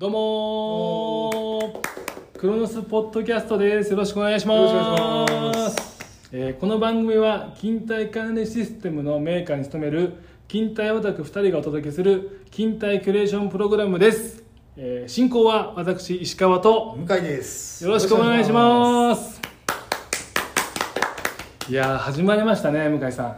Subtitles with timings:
[0.00, 1.82] どうも
[2.38, 3.90] クロノスポッドキャストです。
[3.90, 4.72] よろしくお願いします。
[4.74, 5.98] ます。
[6.32, 10.14] えーこの番組は勤怠管理システムのメーカーに勤める
[10.48, 14.42] 勤怠オタク2人がお届けする勤怠クリエーションプログラムです、
[14.78, 16.96] えー進行は私石川と。
[16.96, 17.84] 向井です。
[17.84, 19.38] よろしくお願いします。
[21.68, 23.36] いやー始まりましたね向井さん。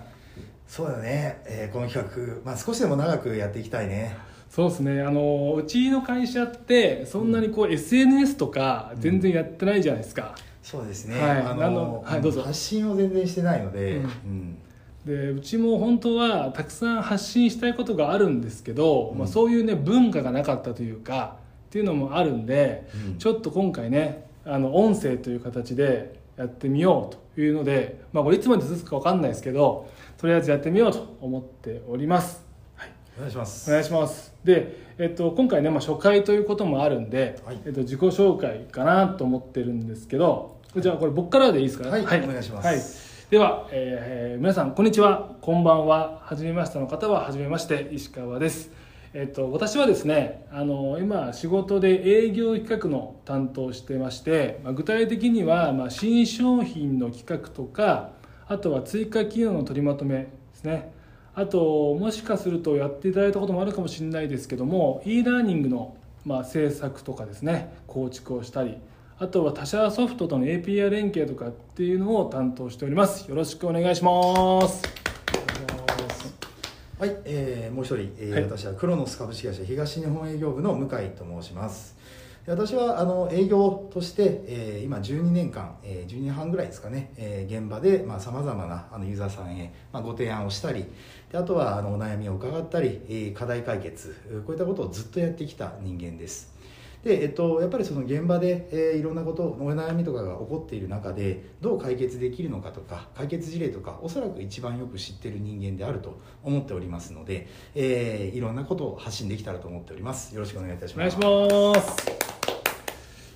[0.68, 4.16] すそうだね、えーこの企画、まあ、少しでも長くやっていきたいね
[4.52, 5.00] そうですね。
[5.00, 11.30] あのうちの会社ってそんなにこう、SNS とか全然やってないじゃないですか、そうですね、はい。
[11.38, 12.42] ああのはいどうぞ。
[12.42, 14.04] 発信を全然してないので、うん。
[14.04, 14.58] うん。
[15.06, 19.18] でうちも本当はたくさん発信したいことがあるんですけど、うん。
[19.20, 21.38] まあ、そういうね文化がなかったというか
[21.68, 23.16] っていうのもあるんで、うん。
[23.16, 29.88] ちょっと今回ねあの音声という形でやってみようというので、まあ、これいつまで続くか分かんないですけど
[30.18, 32.51] とりあえずやってみようと思っております、はい、
[33.16, 33.70] お願いします。
[33.70, 34.34] お願いします。
[34.44, 37.58] で、えっと、今回ね、まあ、初回ということもあるんで、はい。
[37.66, 42.66] えっと、自己紹介かなと思ってるんですけどじゃあこれ僕からでいいですかはいお願いします。
[42.66, 42.80] はい、
[43.30, 45.36] では、えー皆さんこんにちは。
[45.42, 46.20] こんばんは。
[46.22, 48.70] はじめましての方ははじめまして石川です。
[49.14, 58.12] えっと、私はですねあの今仕事で営業企画の担当をしてまして、まあ、具体的には、まあ、新商品の企画とか
[58.48, 60.92] あとは追加機能の取りまとめですね
[61.34, 68.76] あともしかするとやっていただいたこともあるかもしれないですけども e ラーニングの、まあ、制作とかですね構築をしたり
[69.22, 73.30] あとは他社ソフトとの API 連携とかっていうのを担当しております。
[73.30, 74.82] よろしくお願いします。
[76.98, 78.42] はい、えーもう一人、えーはい。
[78.42, 81.96] 私はクロノス株式会社東日本営業部の向井と申します。
[81.96, 82.00] で
[82.44, 90.86] 私はあの営業として、えー今12年間、えー12年半ぐらいですかね、えー現場でさまざ、まなあのユーザーさんへ、まあ、ご提案をしたり
[91.30, 96.51] であとはあのお悩みを伺ったり、えー課題解決こういったことをずっとやってきた人間です。
[97.02, 110.34] で、えっと、やっぱりその現場で、えーいろんなことお悩みとかが起こっている中でどう解決できるのかとか解決事例とかおそらく一番よく知っている人間であると思っておりますので、えーいろんなことを発信できたらと思っております。
[110.34, 111.16] よろしくお願いいたします。
[111.20, 112.12] お願いします。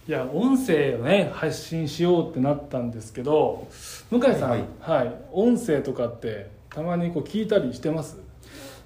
[0.09, 3.67] いや音声をね発信しようってなったんですけど
[4.09, 5.11] 向井さん、ははいい。
[5.33, 8.17] 音声とかってたまにこう聞いたりしてます？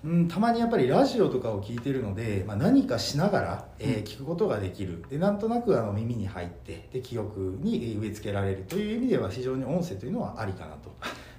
[0.02, 4.04] うん、たまにやっぱりラジオとかを聞いてるので、まあ、何かしながら、えーうん。
[4.04, 5.04] 聞くことができる。
[5.10, 10.90] でなんとなくあの耳に入ってで記憶にえー植え付けられるという意味では非常に音声というのはありかなと。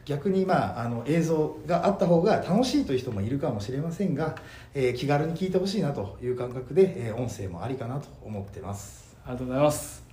[0.06, 4.36] 逆に、まあ、あの映像があった方が楽しいという人もいるかもしれませんが、
[4.74, 9.16] えー気軽に聞いてほしいなという感覚で、えー音声もありかなと思ってます。
[9.26, 10.11] ありがとうございます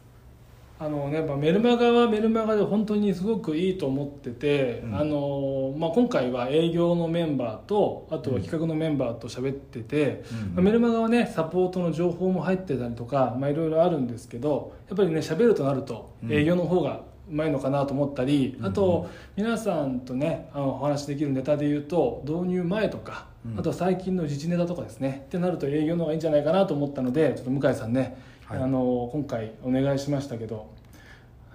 [0.81, 4.97] あのね、まあ、メルマガはメルマガで本当にすごくいいと思ってて、うん。
[4.97, 10.55] あのまあ、今回は営業のメンバーとあとは企画のメンバーと喋ってて、うん。
[10.55, 16.33] まあメルマガはねサポートの情報も入ってたりとか、まあ、いろいろあるんですけどやっぱりね喋るとなるとうん。
[16.33, 18.67] 営業の方がうまいのかなと思ったり、うん。
[18.67, 23.59] あと皆さんとねあのお話しできるネタで言うと導入前とか、うん。
[23.59, 28.17] あとは最近の自治ネタとかですねってなると営業の方がいいんじゃないかなと思ったのでちょっと向井さんね、はい
[28.51, 30.71] あの今回お願いしましたけど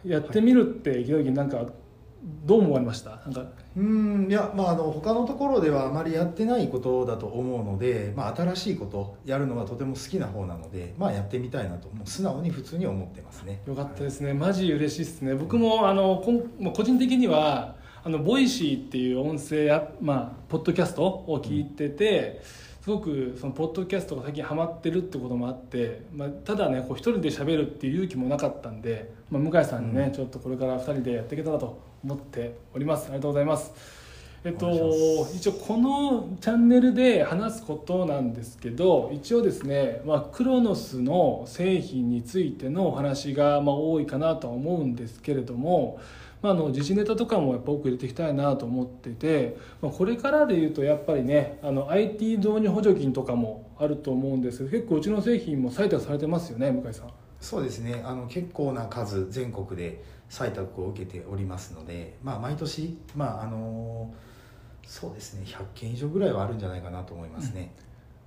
[0.06, 1.66] やってみるって聞いた時になんか
[2.46, 3.22] どう思われました？
[3.26, 3.46] なんか。
[3.76, 13.62] うんいやまああの他のところではあまりやってないことだと思うので、まあ、新しいことやるのがとても好きな方なので、まあ、やってみたいなともう素直に普通に思ってますね。
[13.66, 15.34] よかったですね、マジ嬉しいですね。
[15.34, 22.42] 僕もあのこんまあ個人的にはあのボイシーっていう音声や、まあ、ポッドキャストを聞いてて、
[22.84, 30.12] すごくそのポッドキャストが最近ハマってるってこともあって、まあ、ただねこう一人で喋るっていう勇気もなかったんで、まあ、向井さんにね、うん。
[30.12, 33.06] ちょっとこれから二人でやっていけたらと思っております。
[33.06, 33.72] ありがとうございます。
[34.44, 34.68] えっと
[35.34, 46.02] 一応このチャンネルで話すことなんですけど一応ですね、まあ、クロノスの製品についてのお話がまあ多いかなとは思うんですけれども、
[46.44, 57.08] まあ、あの自治ネタとかもやっぱ多く入れていきたいなと思ってて、まあ、これからでいうとやっぱりねあの IT 導入補助金とかもあると思うんですけど結構うちの製品も採択されてますよね向井さん。
[57.40, 58.02] そうですね。
[58.06, 64.14] あの結構な数全国で採択を受けておりますので、まあ、毎年、まああの
[64.86, 65.44] そうですね。
[65.46, 67.74] 100件以上ぐらいはあるんじゃないかなと思いますね、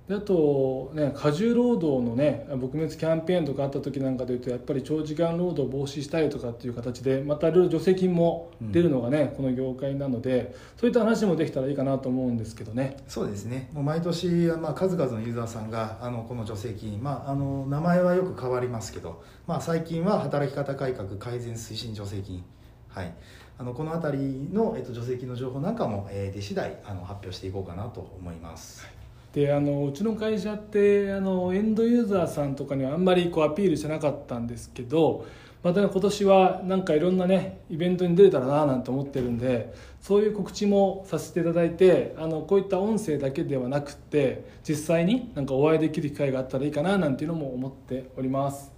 [0.07, 12.97] であとね過重労働のね撲滅キャンペーンとかあった時なんかでいうとやっぱり長時間労働を防止したいとかっていう形でまたいろいろ助成金も出るのがね、この業界なのでそういった話もできたらいいかなと思うんですけどね。
[13.07, 13.69] そうですね。
[13.73, 14.27] もう毎年、
[14.61, 22.45] まあ、数々のユーザーさんがあのこの助成金、まあ、あの名前はよく変わりますけど、まあ、最近は働き方改革改善推進助成金、
[22.87, 23.13] はい、
[23.57, 28.96] あのこの辺りの、えっと、助成金の情報なんかも、えー、出次第あの発表していこうかなと思います。
[29.37, 35.27] であのうちの会社ってあのエンドユーザーさんとかにはあんまりこうアピールしてなかったんですけど
[35.61, 48.71] また今年はなんかいろんなねイベントに出れたらななんて思ってるんでそういう告知もさせていただいてあのこういった音声だけではなくって実際になんかお会いできる機会があったらいいかななんていうのも思っております。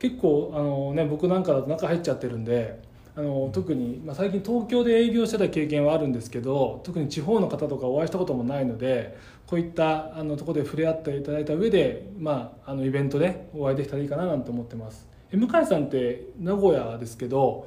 [0.00, 2.80] 結構あの、ね、僕なんかだと中入っちゃってるんで
[3.16, 9.16] あの特に、まあ、最近東京で営業してた経験はあるんですけど特に地方の方とかお会いしたこともないので
[9.46, 15.06] こういったあのところで触れ合っていただいた上で、まあ、あのイベントでお会いできたらいいかななんて思ってます。
[15.32, 17.66] え向井さんって名古屋ですけど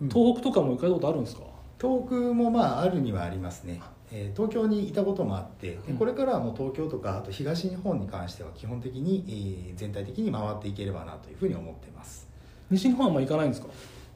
[0.00, 1.42] 東北とかも行かれたことあるんですか、
[1.80, 3.80] 東北もまああるにはありますね、
[4.12, 12.26] えー東京にいたこともあってこれからはもう東京とかあと東日本に関しては基本的に、えー全体的に回っていければなというふうに思っています。
[12.70, 13.68] 西日本はあんま行かないんですか？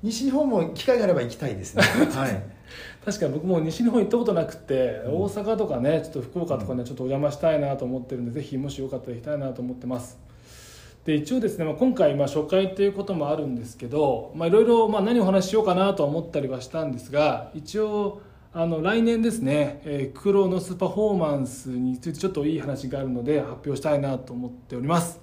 [0.03, 1.83] 西日本も機会があれば行きたいですね。
[2.15, 2.43] はい。
[3.05, 10.19] 確かに僕も西日本行ったことなくて、うん大阪とかねちょっと福岡とかねちょっとお邪魔したいなと思ってるんで、ぜひもしよかったら行きたいなと思ってます。
[11.05, 18.21] で一応ですね、まあ、今回まあ初回ということもあるんですけどまあいろいろまあ何をお話ししようかなとは思ったりはしたんですが一応
[18.53, 25.19] あの来年ですね、えークロノスパフォーマンスについてちょっといい話があるので発表したいなと思っております。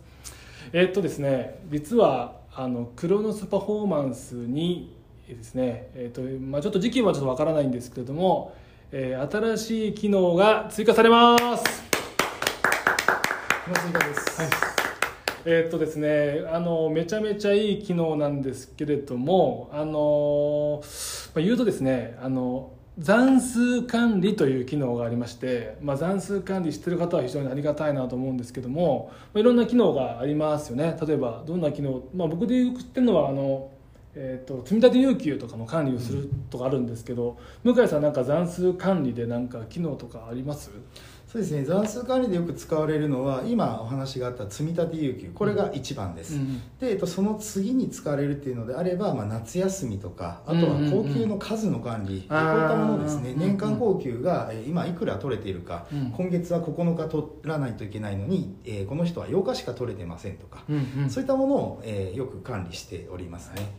[0.73, 4.95] えーっとですね実はあのクロノスパフォーマンスに
[5.27, 8.55] えーですね、えーとまあ、ちょっと時期はちょっとわからないんですけれども、
[8.91, 11.63] えー新しい機能が追加されます。
[13.65, 14.49] この追加です、はい。
[15.45, 20.81] えーっとですねあのめちゃめちゃいい機能なんですけれどもあの、
[21.35, 30.97] まあ、言うとですねあの残数管理という機能がありまして、まあ、残数管理してる方は非常にありがたいなと思うんですけども、まあ、いろんな機能がありますよね。
[31.05, 33.69] 例えばどんな機能、まあ、僕で言ってるのはあの、
[34.13, 40.71] えー、と積立有給とかの管理をするとかあるんですけど、向井さんなんか残数管理でなんか機能とかあります？
[41.35, 41.65] そうですね。
[41.65, 45.31] 残数管理でよく使われるのは今お話があった積立有給。
[45.35, 46.61] これが一番です、うん。
[46.79, 53.33] で、えっと、その次に使われるっていうのであれば、まあ、夏休みとかあとは高級の数の管理、うんうんうんこういったものですね。
[53.35, 56.11] 年間高級がえー今いくら取れているか、うん。
[56.11, 61.09] 今月は9日取らないといけないのに、えーこの人は8日しか取れてませんとか、うんうん。
[61.09, 63.73] そういったものを、えーよく管理しておりますね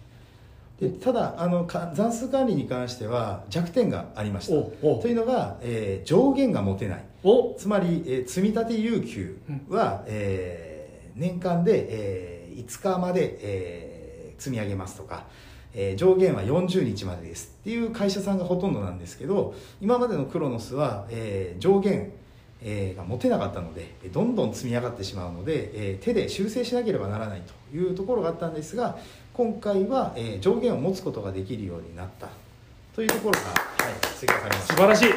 [0.80, 4.52] でただあのか残数管理に関しては弱点がありました。
[5.00, 7.04] というのが、えー上限が持てない。
[7.24, 7.54] お。
[7.56, 9.38] つまり、えー積立有給
[9.70, 15.24] は、えー年間で、えー5日まで、えー積み上げますとか、
[15.72, 22.12] えー上限は40日までですっていう会社さんがほとんどなんですけど今までのクロノスは、えー上限、
[22.62, 27.40] えーが持てなかったのでえーどんどん積み上がってしまうので、えー手で修正しなければならない
[27.70, 28.98] というところがあったんですが
[29.36, 32.28] 今回は、えー上限を持つことができるようになった。
[32.94, 35.08] というところが、はい、追加されました素晴らしい。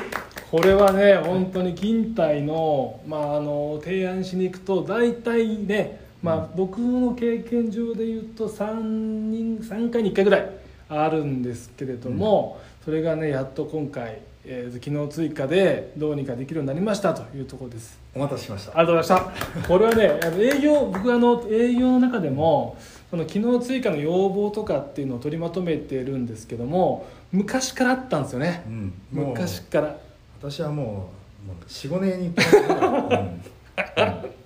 [0.52, 10.50] これはね本当に勤怠の,、まあ、あの提案しに行くと大体ね、まあ、僕の経験上で言うと3人3回に1回ぐらい
[10.90, 17.98] あるんですけれども、それがねやっと今回、えー機能追加でどうにかできるようになりましたというところです。
[18.14, 18.78] お待たせしました。
[18.78, 19.68] ありがとうございました。
[19.68, 22.76] これはね営業僕あの営業の中でも
[23.12, 28.64] この機能追加の要望とかっていうのを取りまとめてるんですけども昔からあったんですよね。
[28.68, 29.98] うん、昔から。
[30.40, 31.10] 私はも
[31.44, 32.68] うもう45年に1
[33.10, 34.40] 回、うん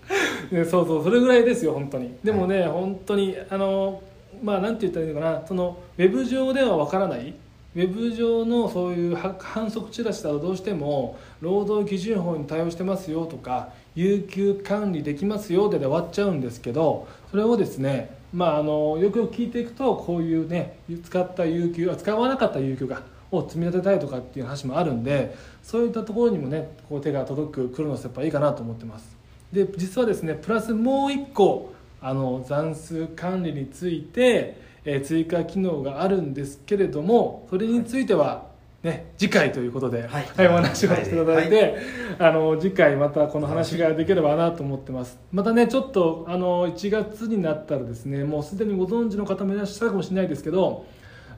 [0.51, 2.15] でそうそうそれぐらいですよ本当に。
[2.23, 4.01] でもね、本当にあの
[4.43, 5.47] まあなんて言ったらいいのかな。
[5.47, 7.33] そのウェブ上ではわからない。
[7.75, 29.17] ウェブ上のそういうは反則チラシだとどうしても労働基準法に対応してますよとか有給管理できますよで終わっちゃうんですけどそれをですねまああのよくよく聞いていくとこういうね使った有給使わなかった有給がを積み立てたいとかっていう話もあるんでそういったところにもねこう手が届くクロノスやっぱいいかなと思ってます。
[29.51, 38.47] で実はですねプラスもう一個あの残数管理について、え追加機能があるんですけれどもそれについては、
[38.83, 40.25] ね、次回ということで、はい。
[40.39, 41.75] お話をさせていただいて、はい。
[42.19, 45.17] あの次回またこの話ができればなと思ってます。
[45.31, 50.85] またねちょっとあの1月になったらですねもうすでにご存知の方もいらっしゃるかもしれないですけど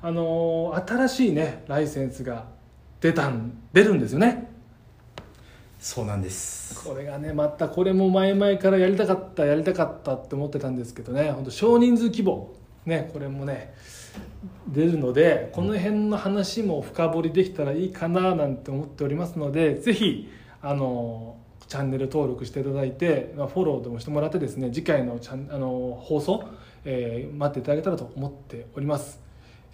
[0.02, 2.46] あの新しいねライセンスが
[3.00, 4.52] 出たん出るんですよね。
[5.80, 6.84] そうなんです。
[6.84, 12.56] これがねまたこれも前々からやりたかったやりたかったって思ってたんですけどね本当少人数規模。
[12.88, 13.74] ねこれもね
[14.68, 20.30] 出るのでこの辺の話も深掘りできたらいいかななんて思っておりますのでぜひ
[20.62, 26.44] あのチャンネル登録していただいてまフォローでもしてもらってですね次回のチャンあの放送、
[26.84, 29.20] えー待っていただけたらと思っております。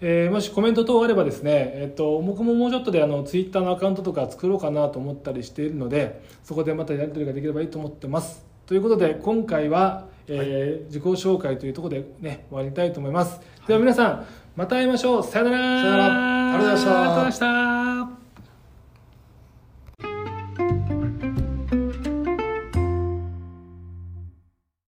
[0.00, 14.26] えーもしコメント等あればですね、えっと、僕ももうちょっとであのツイッターのアカウントとか作ろうかなと思ったりしているのでそこでまたやり取りができればいいと思ってますということで今回は、えー自己紹介というところでね終わりたいと思います、では皆さん
[14.56, 15.24] また会いましょう。
[15.24, 15.56] さよなら。
[15.56, 16.54] さよなら。
[16.54, 16.90] ありがとうございました。
[16.90, 17.81] ありがとうございました